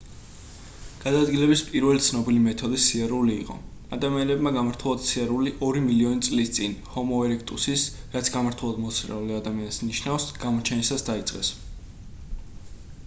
გადაადგილების 1.01 1.61
პირველი 1.65 2.03
ცნობილი 2.05 2.39
მეთოდი 2.45 2.77
სიარული 2.85 3.33
იყო. 3.41 3.57
ადამიანებმა 3.97 4.53
გამართულად 4.55 5.03
სიარული 5.09 5.53
ორი 5.67 5.83
მილიონი 5.89 6.25
წლის 6.29 6.49
წინ 6.57 6.73
ჰომო 6.95 7.19
ერექტუსის 7.27 7.83
რაც 8.17 8.31
გამართულად 8.37 8.79
მოსიარულე 8.87 9.35
ადამიანს 9.43 9.79
ნიშნავს 9.91 10.25
გამოჩენისას 10.47 11.05
დაიწყეს 11.11 11.53